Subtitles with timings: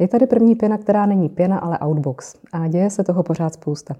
[0.00, 2.34] Je tady první pěna, která není pěna, ale outbox.
[2.52, 3.94] A děje se toho pořád spousta.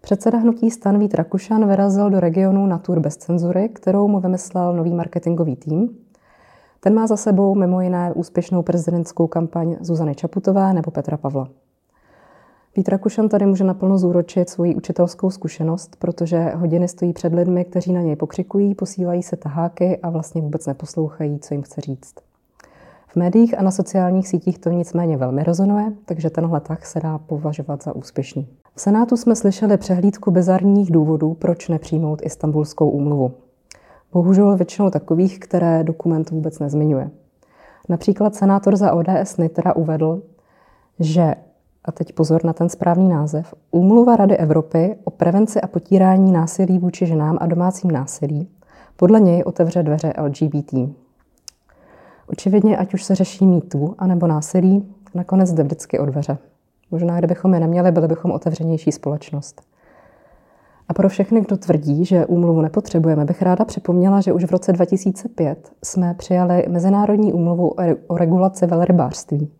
[0.00, 4.76] Předseda hnutí Stan Vít Rakušan vyrazil do regionu na tour bez cenzury, kterou mu vymyslel
[4.76, 5.88] nový marketingový tým.
[6.80, 11.48] Ten má za sebou mimo jiné úspěšnou prezidentskou kampaň Zuzany Čaputové nebo Petra Pavla.
[12.76, 17.92] Vít Rakušan tady může naplno zúročit svoji učitelskou zkušenost, protože hodiny stojí před lidmi, kteří
[17.92, 22.25] na něj pokřikují, posílají se taháky a vlastně vůbec neposlouchají, co jim chce říct.
[23.08, 27.18] V médiích a na sociálních sítích to nicméně velmi rezonuje, takže tenhle tah se dá
[27.18, 28.48] považovat za úspěšný.
[28.74, 33.32] V Senátu jsme slyšeli přehlídku bizarních důvodů, proč nepřijmout Istanbulskou úmluvu.
[34.12, 37.10] Bohužel většinou takových, které dokument vůbec nezmiňuje.
[37.88, 40.22] Například senátor za ODS Nitra uvedl,
[41.00, 41.34] že,
[41.84, 46.78] a teď pozor na ten správný název, Úmluva Rady Evropy o prevenci a potírání násilí
[46.78, 48.48] vůči ženám a domácím násilí
[48.96, 50.74] podle něj otevře dveře LGBT.
[52.26, 56.38] Očividně, ať už se řeší mýtů anebo násilí, nakonec jde vždycky o dveře.
[56.90, 59.62] Možná, kdybychom je neměli, byli bychom otevřenější společnost.
[60.88, 64.72] A pro všechny, kdo tvrdí, že úmluvu nepotřebujeme, bych ráda připomněla, že už v roce
[64.72, 67.74] 2005 jsme přijali Mezinárodní úmluvu
[68.06, 69.50] o regulaci velrybářství.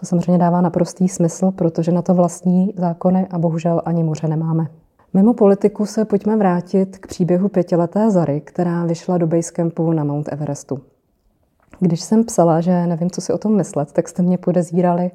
[0.00, 4.66] To samozřejmě dává naprostý smysl, protože na to vlastní zákony a bohužel ani moře nemáme.
[5.14, 10.32] Mimo politiku se pojďme vrátit k příběhu pětileté Zary, která vyšla do Basecampu na Mount
[10.32, 10.80] Everestu.
[11.82, 15.10] Když jsem psala, že nevím, co si o tom myslet, tak jste mě podezírali,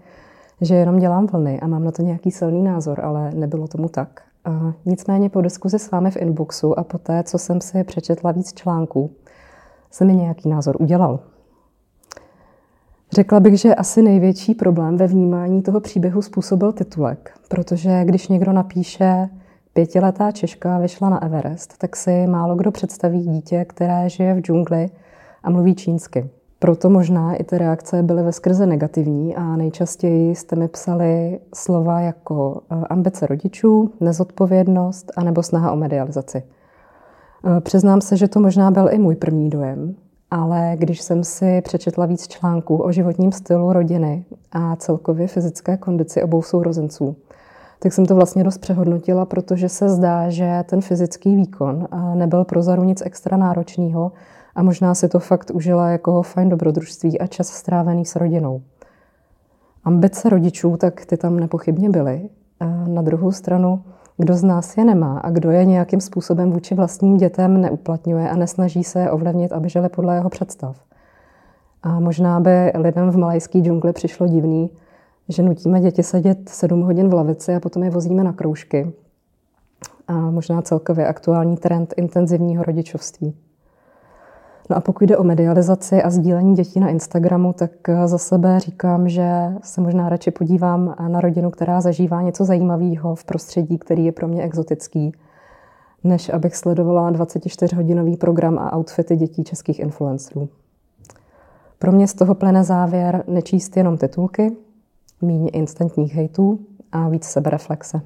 [0.61, 4.21] že jenom dělám vlny a mám na to nějaký silný názor, ale nebylo tomu tak.
[4.45, 8.31] A nicméně po diskuzi s vámi v inboxu a po té, co jsem si přečetla
[8.31, 9.11] víc článků,
[9.91, 11.19] se mi nějaký názor udělal.
[13.11, 18.53] Řekla bych, že asi největší problém ve vnímání toho příběhu způsobil titulek, protože když někdo
[18.53, 19.29] napíše
[19.73, 24.89] pětiletá Češka vyšla na Everest, tak si málo kdo představí dítě, které žije v džungli
[25.43, 26.29] a mluví čínsky.
[26.59, 31.99] Proto možná i ty reakce byly ve skrze negativní a nejčastěji jste mi psali slova
[31.99, 36.43] jako eh, ambice rodičů, nezodpovědnost anebo snaha o medializaci.
[36.43, 39.95] Eh, přiznám se, že to možná byl i můj první dojem,
[40.31, 46.23] ale když jsem si přečetla víc článků o životním stylu rodiny a celkově fyzické kondici
[46.23, 47.15] obou sourozenců,
[47.79, 52.43] tak jsem to vlastně dost přehodnotila, protože se zdá, že ten fyzický výkon eh, nebyl
[52.43, 54.11] pro Zaru nic extra náročného
[54.57, 58.61] a možná si to fakt užila jako fajn dobrodružství a čas strávený s rodinou.
[59.83, 62.29] Ambice rodičů, tak ty tam nepochybně byly.
[62.59, 63.83] A na druhou stranu,
[64.17, 68.35] kdo z nás je nemá a kdo je nějakým způsobem vůči vlastním dětem neuplatňuje a
[68.35, 70.77] nesnaží se je ovlivnit, aby žili podle jeho představ.
[71.83, 74.69] A možná by lidem v malajské džungli přišlo divný,
[75.29, 78.93] že nutíme děti sedět sedm hodin v lavici a potom je vozíme na kroužky.
[80.07, 83.35] A možná celkově aktuální trend intenzivního rodičovství.
[84.69, 88.59] No a pokud jde o medializaci a sdílení dětí na Instagramu, tak eh, za sebe
[88.59, 89.29] říkám, že
[89.63, 94.27] se možná radši podívám na rodinu, která zažívá něco zajímavého v prostředí, který je pro
[94.27, 95.11] mě exotický,
[96.03, 100.49] než abych sledovala 24-hodinový program a outfity dětí českých influencerů.
[101.79, 104.51] Pro mě z toho plene závěr nečíst jenom titulky,
[105.21, 106.59] míň instantních hejtů
[106.91, 108.01] a víc sebereflexe.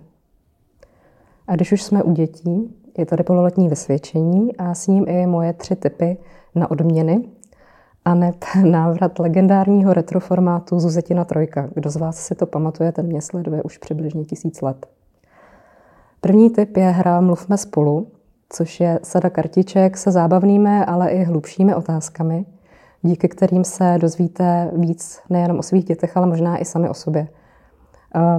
[1.47, 5.53] A když už jsme u dětí, je tady pololetní vysvědčení a s ním i moje
[5.53, 6.18] tři typy
[6.56, 7.24] na odměny
[8.06, 11.69] a neb návrat legendárního retroformátu Zuzetina Trojka.
[11.74, 14.88] Kdo z vás si to pamatuje, ten mě sleduje už přibližně tisíc let.
[16.22, 18.08] První typ je hra Mluvme spolu,
[18.50, 22.46] což je sada kartiček se zábavnými, ale i hlubšími otázkami,
[23.02, 27.28] díky kterým se dozvíte víc nejenom o svých dětech, ale možná i sami o sobě.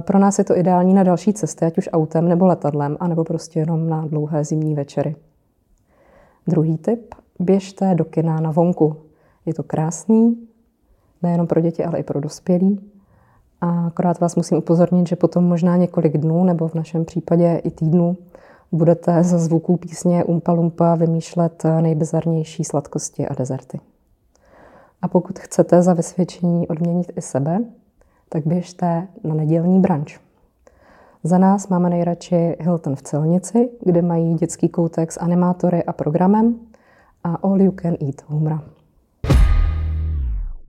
[0.01, 3.59] Pro nás je to ideální na další cesty, ať už autem nebo letadlem, anebo prostě
[3.59, 5.15] jenom na dlouhé zimní večery.
[6.47, 8.95] Druhý tip běžte do kina na vonku.
[9.45, 10.47] Je to krásný,
[11.21, 12.91] nejenom pro děti, ale i pro dospělí.
[13.61, 17.71] A akorát vás musím upozornit, že potom možná několik dnů, nebo v našem případě i
[17.71, 18.17] týdnů,
[18.71, 23.79] budete za zvuků písně Umpa Lumpa vymýšlet nejbizarnější sladkosti a dezerty.
[25.01, 27.59] A pokud chcete za vysvědčení odměnit i sebe,
[28.33, 30.19] tak běžte na nedělní branč.
[31.23, 36.55] Za nás máme nejradši Hilton v Celnici, kde mají dětský koutek s animátory a programem
[37.23, 38.63] a all you can eat humra.